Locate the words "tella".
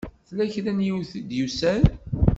0.27-0.45